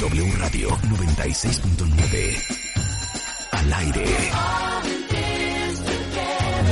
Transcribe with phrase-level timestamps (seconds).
[0.00, 2.42] W Radio 96.9.
[3.52, 4.06] Al aire.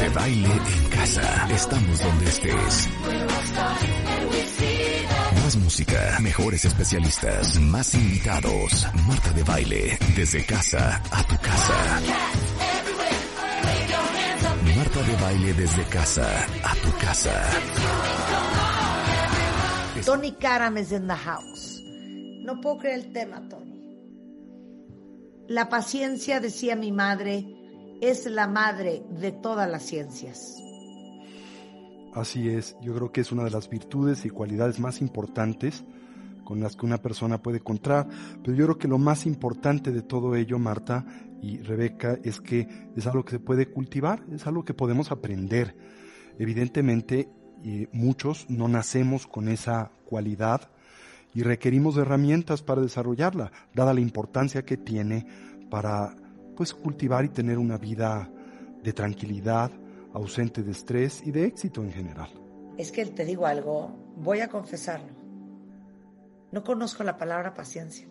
[0.01, 1.49] De baile en casa.
[1.51, 2.88] Estamos donde estés.
[5.45, 8.86] Más música, mejores especialistas, más invitados.
[9.06, 12.00] Marta de baile, desde casa a tu casa.
[14.74, 17.45] Marta de baile desde casa a tu casa.
[20.06, 21.68] Tony Karam is in the house.
[22.49, 23.79] No puedo creer el tema, Tony.
[25.48, 27.45] La paciencia, decía mi madre,
[28.01, 30.56] es la madre de todas las ciencias.
[32.15, 35.84] Así es, yo creo que es una de las virtudes y cualidades más importantes
[36.42, 38.09] con las que una persona puede encontrar,
[38.42, 41.05] pero yo creo que lo más importante de todo ello, Marta
[41.42, 45.77] y Rebeca, es que es algo que se puede cultivar, es algo que podemos aprender.
[46.39, 47.28] Evidentemente,
[47.62, 50.70] eh, muchos no nacemos con esa cualidad
[51.38, 55.24] y requerimos herramientas para desarrollarla, dada la importancia que tiene
[55.70, 56.17] para
[56.56, 58.28] pues cultivar y tener una vida
[58.83, 59.70] de tranquilidad,
[60.12, 62.28] ausente de estrés y de éxito en general.
[62.77, 65.14] Es que te digo algo, voy a confesarlo.
[66.50, 68.09] No conozco la palabra paciencia.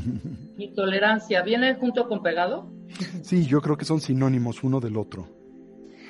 [0.58, 2.72] ¿Y tolerancia viene junto con pegado?
[3.22, 5.28] Sí, yo creo que son sinónimos uno del otro.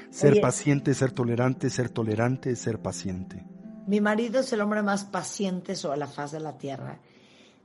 [0.09, 3.45] Ser paciente, ser tolerante, ser tolerante, ser paciente.
[3.87, 6.99] Mi marido es el hombre más paciente sobre la faz de la tierra.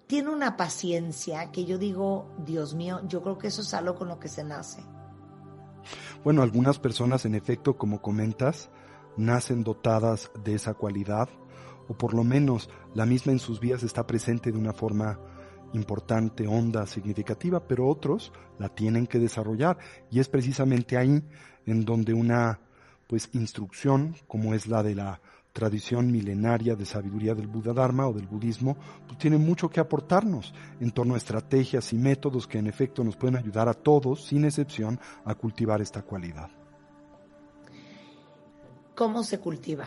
[0.06, 4.08] Tiene una paciencia que yo digo, Dios mío, yo creo que eso es algo con
[4.08, 4.84] lo que se nace.
[6.24, 8.70] Bueno, algunas personas, en efecto, como comentas,
[9.18, 11.28] nacen dotadas de esa cualidad,
[11.88, 15.20] o por lo menos la misma en sus vidas está presente de una forma
[15.74, 19.80] importante, honda, significativa, pero otros la tienen que desarrollar.
[20.12, 21.24] Y es precisamente ahí
[21.66, 22.60] en donde una
[23.08, 25.22] pues instrucción, como es la de la
[25.54, 30.54] tradición milenaria de sabiduría del Buda Dharma o del budismo, pues tiene mucho que aportarnos
[30.80, 34.46] en torno a estrategias y métodos que en efecto nos pueden ayudar a todos, sin
[34.46, 36.50] excepción, a cultivar esta cualidad.
[38.96, 39.86] ¿Cómo se cultiva?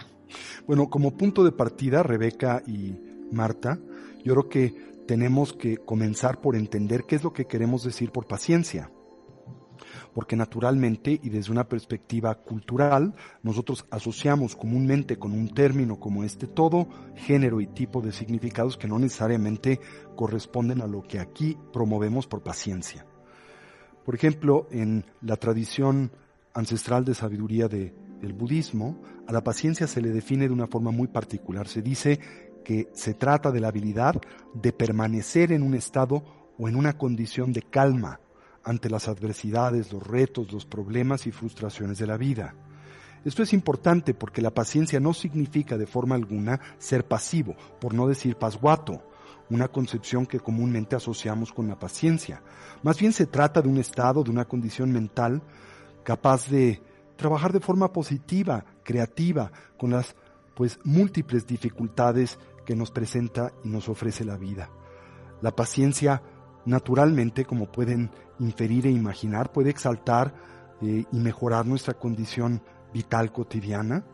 [0.67, 2.95] Bueno, como punto de partida, Rebeca y
[3.31, 3.79] Marta,
[4.25, 8.27] yo creo que tenemos que comenzar por entender qué es lo que queremos decir por
[8.27, 8.91] paciencia
[10.15, 16.47] porque naturalmente y desde una perspectiva cultural, nosotros asociamos comúnmente con un término como este
[16.47, 19.81] todo género y tipo de significados que no necesariamente
[20.15, 23.05] corresponden a lo que aquí promovemos por paciencia.
[24.05, 26.13] Por ejemplo, en la tradición
[26.53, 31.09] ancestral de sabiduría del budismo, a la paciencia se le define de una forma muy
[31.09, 31.67] particular.
[31.67, 32.21] Se dice
[32.65, 34.15] que se trata de la habilidad
[34.55, 36.23] de permanecer en un estado
[36.59, 38.21] o en una condición de calma,
[38.65, 42.55] ante las adversidades, los retos, los problemas y frustraciones de la vida.
[43.25, 48.07] Esto es importante porque la paciencia no significa de forma alguna ser pasivo, por no
[48.07, 49.03] decir pasguato,
[49.51, 52.43] una concepción que comúnmente asociamos con la paciencia.
[52.83, 55.43] Más bien se trata de un estado, de una condición mental
[56.03, 56.83] capaz de
[57.17, 60.15] trabajar de forma positiva, creativa, con las
[60.55, 64.71] pues múltiples dificultades que nos presenta y nos ofrece la vida.
[65.41, 66.23] La paciencia
[66.67, 70.35] naturalmente, como pueden inferir e imaginar, puede exaltar
[70.83, 74.05] eh, y mejorar nuestra condición vital cotidiana.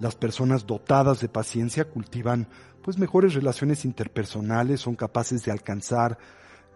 [0.00, 2.48] Las personas dotadas de paciencia cultivan
[2.82, 6.18] pues mejores relaciones interpersonales, son capaces de alcanzar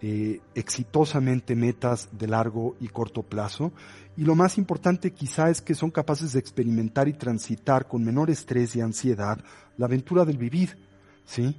[0.04, 3.72] eh, exitosamente metas de largo y corto plazo.
[4.16, 8.28] Y lo más importante quizá es que son capaces de experimentar y transitar con menor
[8.28, 9.38] estrés y ansiedad
[9.76, 10.76] la aventura del vivir,
[11.24, 11.56] ¿sí?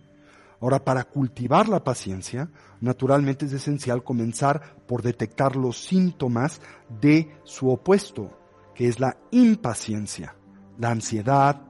[0.64, 6.62] Ahora, para cultivar la paciencia, naturalmente es esencial comenzar por detectar los síntomas
[7.02, 8.40] de su opuesto,
[8.74, 10.38] que es la impaciencia,
[10.80, 11.64] la ansiedad,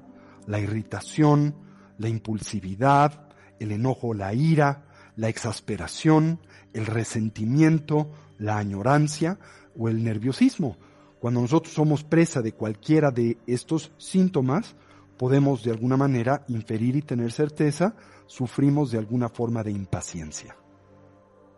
[0.45, 1.55] la irritación,
[1.97, 6.39] la impulsividad, el enojo, la ira, la exasperación,
[6.73, 9.39] el resentimiento, la añorancia
[9.75, 10.77] o el nerviosismo.
[11.19, 14.75] Cuando nosotros somos presa de cualquiera de estos síntomas,
[15.17, 17.95] podemos de alguna manera inferir y tener certeza
[18.25, 20.55] sufrimos de alguna forma de impaciencia.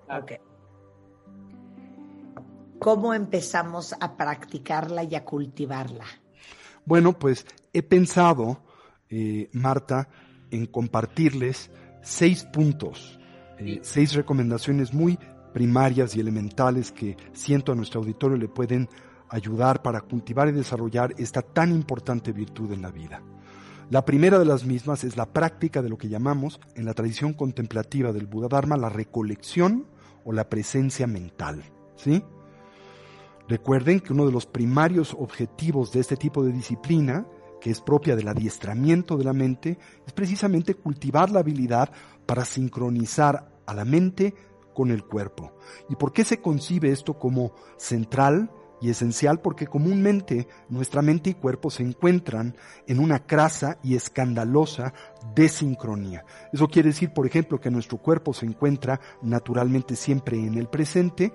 [0.10, 0.34] Ok.
[2.80, 6.06] ¿Cómo empezamos a practicarla y a cultivarla?
[6.86, 8.60] Bueno, pues he pensado,
[9.10, 10.10] eh, Marta,
[10.52, 11.72] en compartirles
[12.04, 13.20] seis puntos,
[13.58, 15.18] eh, seis recomendaciones muy
[15.54, 18.90] primarias y elementales que siento a nuestro auditorio le pueden
[19.30, 23.24] ayudar para cultivar y desarrollar esta tan importante virtud en la vida.
[23.92, 27.34] La primera de las mismas es la práctica de lo que llamamos en la tradición
[27.34, 29.86] contemplativa del Buda Dharma la recolección
[30.24, 31.64] o la presencia mental.
[31.96, 32.24] ¿sí?
[33.48, 37.28] Recuerden que uno de los primarios objetivos de este tipo de disciplina,
[37.62, 39.78] que es propia del adiestramiento de la mente,
[40.08, 41.92] es precisamente cultivar la habilidad
[42.26, 44.34] para sincronizar a la mente
[44.74, 45.54] con el cuerpo.
[45.90, 48.50] ¿Y por qué se concibe esto como central
[48.82, 49.40] y esencial?
[49.40, 52.56] Porque comúnmente nuestra mente y cuerpo se encuentran
[52.88, 54.94] en una crasa y escandalosa
[55.36, 56.26] desincronía.
[56.52, 61.34] Eso quiere decir, por ejemplo, que nuestro cuerpo se encuentra naturalmente siempre en el presente,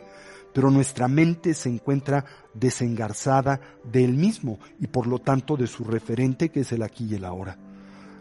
[0.52, 5.84] pero nuestra mente se encuentra desengarzada de él mismo y por lo tanto de su
[5.84, 7.56] referente que es el aquí y el ahora.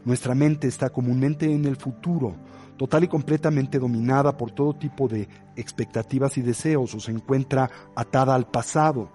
[0.05, 2.35] Nuestra mente está comúnmente en el futuro,
[2.79, 5.27] total y completamente dominada por todo tipo de
[5.57, 9.11] expectativas y deseos o se encuentra atada al pasado,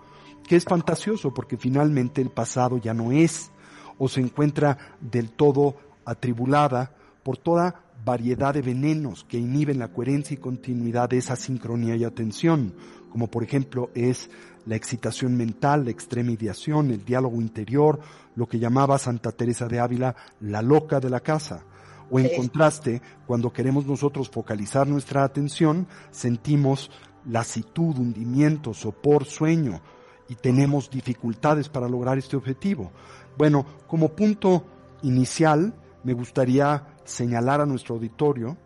[0.46, 3.50] que es fantasioso porque finalmente el pasado ya no es,
[3.96, 10.34] o se encuentra del todo atribulada por toda variedad de venenos que inhiben la coherencia
[10.34, 12.75] y continuidad de esa sincronía y atención,
[13.08, 14.28] como por ejemplo es
[14.66, 17.99] la excitación mental, la extrema ideación, el diálogo interior,
[18.37, 21.64] lo que llamaba Santa Teresa de Ávila la loca de la casa.
[22.10, 26.90] O en contraste, cuando queremos nosotros focalizar nuestra atención, sentimos
[27.26, 29.80] lasitud, hundimiento, sopor, sueño
[30.28, 32.92] y tenemos dificultades para lograr este objetivo.
[33.36, 34.64] Bueno, como punto
[35.02, 38.56] inicial, me gustaría señalar a nuestro auditorio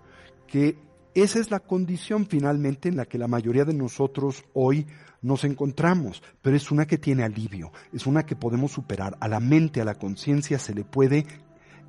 [0.46, 0.78] que
[1.14, 4.86] esa es la condición finalmente en la que la mayoría de nosotros hoy
[5.20, 9.16] nos encontramos, pero es una que tiene alivio, es una que podemos superar.
[9.20, 11.26] A la mente, a la conciencia se le puede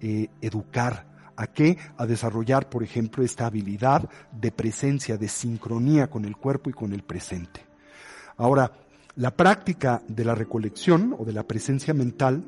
[0.01, 1.05] eh, educar.
[1.39, 1.77] ¿A qué?
[1.95, 6.91] A desarrollar, por ejemplo, esta habilidad de presencia, de sincronía con el cuerpo y con
[6.91, 7.61] el presente.
[8.35, 8.73] Ahora,
[9.15, 12.43] la práctica de la recolección o de la presencia mental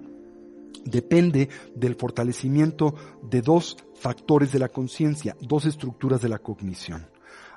[0.84, 2.94] depende del fortalecimiento
[3.24, 7.08] de dos factores de la conciencia, dos estructuras de la cognición.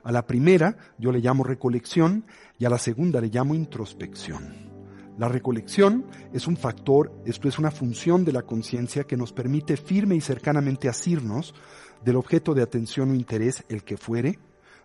[0.04, 2.26] A la primera yo le llamo recolección
[2.60, 4.73] y a la segunda le llamo introspección.
[5.18, 9.76] La recolección es un factor, esto es una función de la conciencia que nos permite
[9.76, 11.54] firme y cercanamente asirnos
[12.04, 14.38] del objeto de atención o interés, el que fuere,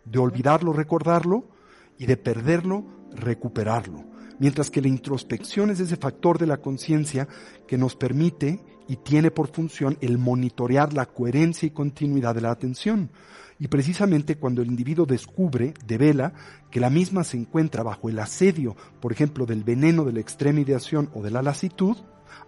[0.05, 1.49] de olvidarlo, recordarlo
[1.97, 4.09] y de perderlo, recuperarlo
[4.39, 7.27] mientras que la introspección es ese factor de la conciencia
[7.67, 12.51] que nos permite y tiene por función el monitorear la coherencia y continuidad de la
[12.51, 13.11] atención.
[13.59, 16.33] Y precisamente cuando el individuo descubre, devela,
[16.71, 20.61] que la misma se encuentra bajo el asedio, por ejemplo, del veneno de la extrema
[20.61, 21.97] ideación o de la lasitud,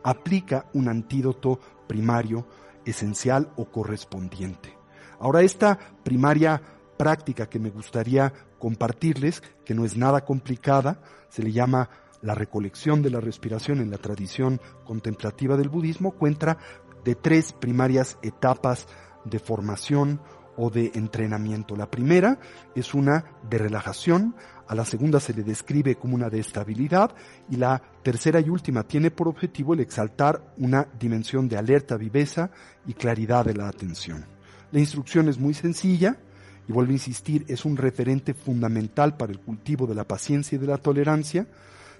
[0.03, 2.47] aplica un antídoto primario,
[2.85, 4.73] esencial o correspondiente.
[5.19, 6.61] Ahora, esta primaria
[6.97, 11.89] práctica que me gustaría compartirles, que no es nada complicada, se le llama
[12.21, 16.57] la recolección de la respiración en la tradición contemplativa del budismo, cuenta
[17.03, 18.87] de tres primarias etapas
[19.25, 20.21] de formación
[20.57, 21.75] o de entrenamiento.
[21.75, 22.39] La primera
[22.75, 24.35] es una de relajación,
[24.67, 27.13] a la segunda se le describe como una de estabilidad
[27.49, 32.51] y la tercera y última tiene por objetivo el exaltar una dimensión de alerta, viveza
[32.87, 34.25] y claridad de la atención.
[34.71, 36.17] La instrucción es muy sencilla,
[36.67, 40.59] y vuelvo a insistir, es un referente fundamental para el cultivo de la paciencia y
[40.59, 41.47] de la tolerancia,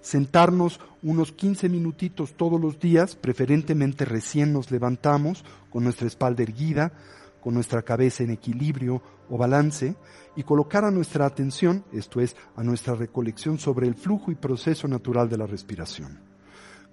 [0.02, 6.94] sentarnos unos 15 minutitos todos los días, preferentemente recién nos levantamos, con nuestra espalda erguida,
[7.42, 9.96] con nuestra cabeza en equilibrio o balance,
[10.36, 14.88] y colocar a nuestra atención, esto es, a nuestra recolección sobre el flujo y proceso
[14.88, 16.22] natural de la respiración.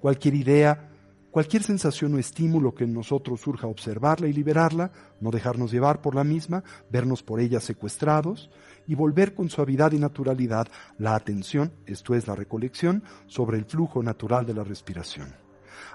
[0.00, 0.88] Cualquier idea,
[1.30, 4.90] Cualquier sensación o estímulo que en nosotros surja observarla y liberarla,
[5.20, 8.50] no dejarnos llevar por la misma, vernos por ella secuestrados
[8.86, 14.02] y volver con suavidad y naturalidad la atención, esto es la recolección, sobre el flujo
[14.02, 15.34] natural de la respiración.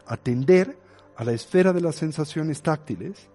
[0.05, 0.77] Atender
[1.17, 3.29] a la esfera de las sensaciones táctiles,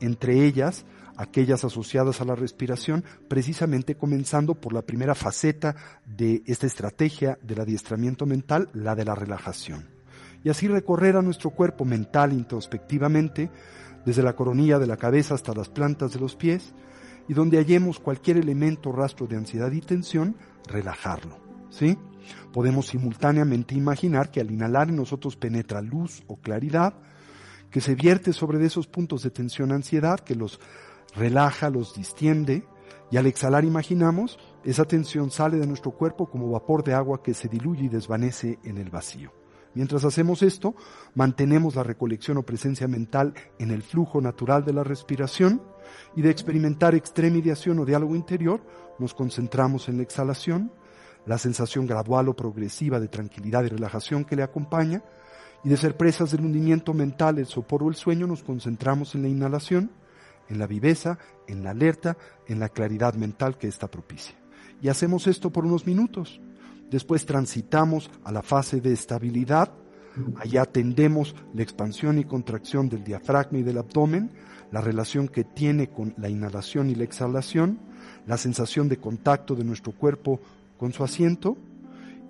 [0.00, 0.84] entre ellas
[1.16, 5.76] aquellas asociadas a la respiración, precisamente comenzando por la primera faceta
[6.06, 10.00] de esta estrategia del adiestramiento mental, la de la relajación
[10.42, 13.50] y así recorrer a nuestro cuerpo mental introspectivamente,
[14.04, 16.72] desde la coronilla de la cabeza hasta las plantas de los pies,
[17.28, 21.38] y donde hallemos cualquier elemento o rastro de ansiedad y tensión, relajarlo.
[21.68, 21.96] ¿Sí?
[22.52, 26.94] Podemos simultáneamente imaginar que al inhalar en nosotros penetra luz o claridad,
[27.70, 30.60] que se vierte sobre esos puntos de tensión ansiedad, que los
[31.14, 32.64] relaja, los distiende,
[33.10, 37.34] y al exhalar imaginamos, esa tensión sale de nuestro cuerpo como vapor de agua que
[37.34, 39.32] se diluye y desvanece en el vacío.
[39.74, 40.74] Mientras hacemos esto,
[41.14, 45.62] mantenemos la recolección o presencia mental en el flujo natural de la respiración
[46.16, 48.60] y de experimentar extrema ideación o diálogo interior,
[48.98, 50.72] nos concentramos en la exhalación,
[51.24, 55.04] la sensación gradual o progresiva de tranquilidad y relajación que le acompaña,
[55.64, 59.22] y de ser presas del hundimiento mental, el sopor o el sueño, nos concentramos en
[59.22, 59.90] la inhalación,
[60.48, 64.34] en la viveza, en la alerta, en la claridad mental que ésta propicia.
[64.82, 66.40] Y hacemos esto por unos minutos.
[66.90, 69.72] Después transitamos a la fase de estabilidad.
[70.36, 74.32] Allá atendemos la expansión y contracción del diafragma y del abdomen,
[74.72, 77.78] la relación que tiene con la inhalación y la exhalación,
[78.26, 80.40] la sensación de contacto de nuestro cuerpo
[80.78, 81.56] con su asiento.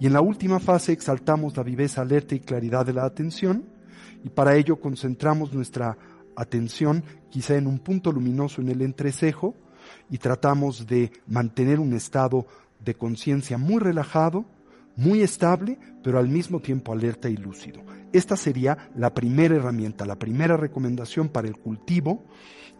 [0.00, 3.64] Y en la última fase exaltamos la viveza, alerta y claridad de la atención.
[4.24, 5.96] Y para ello concentramos nuestra
[6.34, 9.54] atención quizá en un punto luminoso en el entrecejo
[10.08, 12.46] y tratamos de mantener un estado
[12.82, 14.46] de conciencia muy relajado,
[14.96, 17.82] muy estable, pero al mismo tiempo alerta y lúcido.
[18.12, 22.24] Esta sería la primera herramienta, la primera recomendación para el cultivo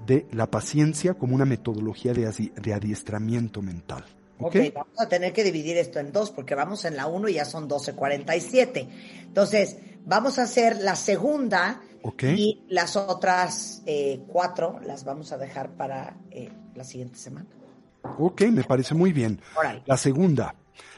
[0.07, 4.05] de la paciencia como una metodología de, adiestramiento mental.
[4.41, 7.35] Ok, vamos a tener que dividir esto en dos porque vamos en la 1 y
[7.35, 8.89] ya son 12.47.
[9.23, 11.83] Entonces, vamos a hacer la segunda
[12.23, 17.47] y las otras eh, cuatro las vamos a dejar para eh, la siguiente semana.
[18.19, 19.41] Ok, me parece muy bien.
[19.85, 20.55] La segunda,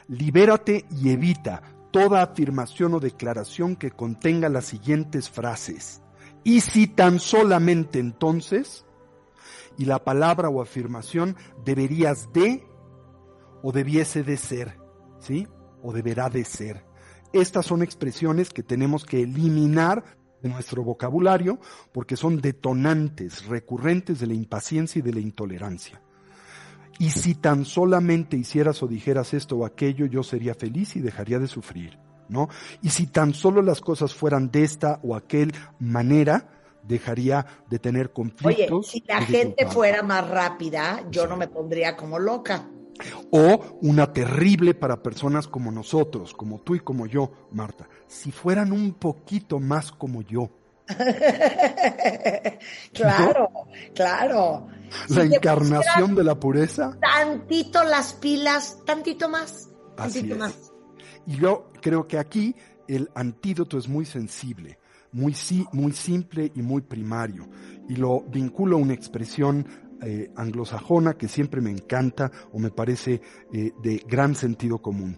[0.07, 6.01] libérate y evita toda afirmación o declaración que contenga las siguientes frases.
[6.43, 8.85] Y si tan solamente entonces,
[9.77, 12.65] y la palabra o afirmación deberías de
[13.63, 14.77] o debiese de ser,
[15.17, 15.47] ¿sí?
[15.81, 16.85] O deberá de ser.
[17.31, 20.03] Estas son expresiones que tenemos que eliminar
[20.43, 21.59] de nuestro vocabulario
[21.91, 26.01] porque son detonantes recurrentes de la impaciencia y de la intolerancia.
[26.99, 31.39] Y si tan solamente hicieras o dijeras esto o aquello, yo sería feliz y dejaría
[31.39, 31.97] de sufrir,
[32.29, 32.49] ¿no?
[32.83, 36.49] Y si tan solo las cosas fueran de esta o aquel manera,
[36.83, 38.71] dejaría de tener conflictos.
[38.71, 42.67] Oye, si la gente fuera más rápida, yo no me pondría como loca.
[43.31, 47.87] O una terrible para personas como nosotros, como tú y como yo, Marta.
[48.07, 50.49] Si fueran un poquito más como yo.
[52.93, 53.49] claro,
[53.95, 54.67] claro.
[55.09, 56.97] La encarnación de la pureza.
[56.99, 59.69] Tantito las pilas, tantito más.
[59.95, 60.71] Tantito más.
[61.25, 62.55] Y yo creo que aquí
[62.87, 64.77] el antídoto es muy sensible,
[65.11, 65.35] muy,
[65.71, 67.47] muy simple y muy primario.
[67.87, 69.65] Y lo vinculo a una expresión
[70.01, 73.21] eh, anglosajona que siempre me encanta o me parece
[73.51, 75.17] eh, de gran sentido común.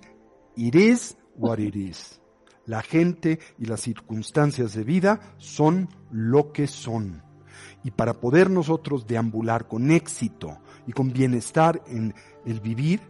[0.56, 2.22] It is what it is.
[2.66, 7.24] La gente y las circunstancias de vida son lo que son.
[7.84, 12.16] Y para poder nosotros deambular con éxito y con bienestar en
[12.46, 13.02] el vivir,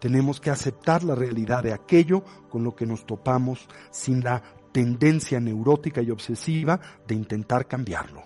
[0.00, 5.40] tenemos que aceptar la realidad de aquello con lo que nos topamos sin la tendencia
[5.40, 8.22] neurótica y obsesiva de intentar cambiarlo.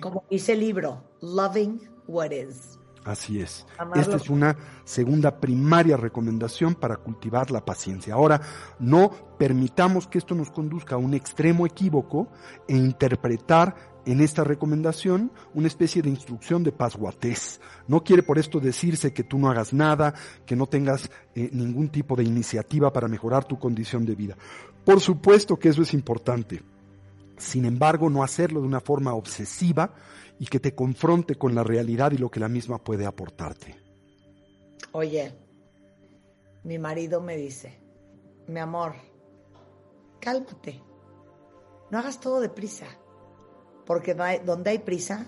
[0.00, 2.78] Como dice el libro, Loving what is.
[3.06, 3.64] Así es.
[3.94, 8.14] Esta es una segunda primaria recomendación para cultivar la paciencia.
[8.14, 8.40] Ahora,
[8.80, 12.28] no permitamos que esto nos conduzca a un extremo equívoco
[12.66, 17.60] e interpretar en esta recomendación una especie de instrucción de pasguatés.
[17.86, 20.12] No quiere por esto decirse que tú no hagas nada,
[20.44, 24.36] que no tengas eh, ningún tipo de iniciativa para mejorar tu condición de vida.
[24.84, 26.62] Por supuesto que eso es importante.
[27.36, 29.92] Sin embargo, no hacerlo de una forma obsesiva
[30.38, 33.76] y que te confronte con la realidad y lo que la misma puede aportarte.
[34.92, 35.32] Oye,
[36.64, 37.78] mi marido me dice,
[38.48, 38.94] mi amor,
[40.20, 40.82] cálmate,
[41.90, 42.86] no hagas todo deprisa,
[43.84, 45.26] porque donde hay prisa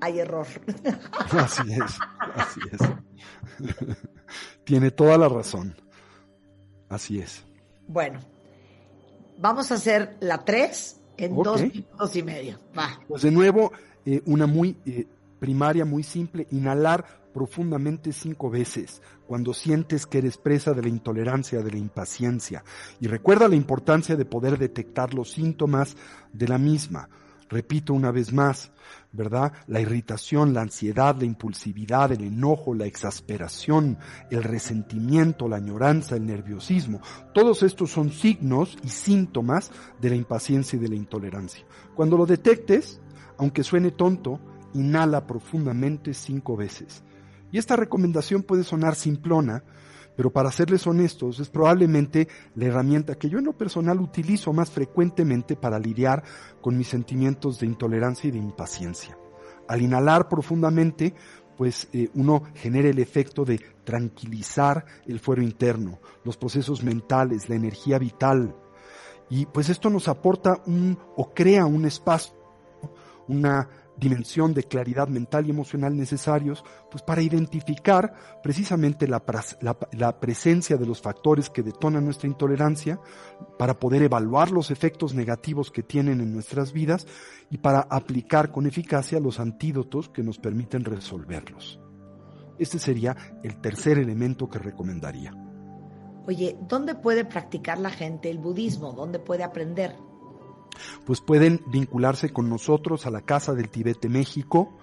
[0.00, 0.46] hay error.
[1.30, 1.98] Así es,
[2.34, 3.96] así es.
[4.64, 5.74] Tiene toda la razón.
[6.88, 7.44] Así es.
[7.88, 8.20] Bueno,
[9.38, 12.58] vamos a hacer la 3 en dos minutos y medio.
[12.76, 13.00] Va.
[13.08, 13.72] Pues de nuevo,
[14.06, 15.06] eh, una muy eh,
[15.38, 21.62] primaria, muy simple, inhalar profundamente cinco veces cuando sientes que eres presa de la intolerancia,
[21.62, 22.64] de la impaciencia.
[23.00, 25.96] Y recuerda la importancia de poder detectar los síntomas
[26.32, 27.10] de la misma.
[27.48, 28.72] Repito una vez más,
[29.12, 29.52] ¿verdad?
[29.66, 33.98] La irritación, la ansiedad, la impulsividad, el enojo, la exasperación,
[34.30, 37.00] el resentimiento, la añoranza, el nerviosismo.
[37.34, 39.70] Todos estos son signos y síntomas
[40.00, 41.64] de la impaciencia y de la intolerancia.
[41.94, 43.00] Cuando lo detectes,
[43.38, 44.40] aunque suene tonto,
[44.74, 47.02] inhala profundamente cinco veces.
[47.52, 49.64] Y esta recomendación puede sonar simplona,
[50.16, 54.70] pero para serles honestos, es probablemente la herramienta que yo en lo personal utilizo más
[54.70, 56.24] frecuentemente para lidiar
[56.60, 59.16] con mis sentimientos de intolerancia y de impaciencia.
[59.68, 61.14] Al inhalar profundamente,
[61.56, 67.56] pues eh, uno genera el efecto de tranquilizar el fuero interno, los procesos mentales, la
[67.56, 68.54] energía vital.
[69.28, 72.35] Y pues esto nos aporta un o crea un espacio
[73.28, 79.22] una dimensión de claridad mental y emocional necesarios pues para identificar precisamente la,
[79.92, 83.00] la, presencia de los factores que detonan nuestra intolerancia,
[83.58, 87.06] para poder evaluar los efectos negativos que tienen en nuestras vidas
[87.50, 91.80] y para aplicar con eficacia los antídotos que nos permiten resolverlos.
[92.58, 95.32] Este sería el tercer elemento que recomendaría.
[96.26, 98.92] Oye, ¿dónde puede practicar la gente el budismo?
[98.92, 99.94] ¿Dónde puede aprender?
[101.04, 104.78] Pues pueden vincularse con nosotros a la Casa del Tibete México.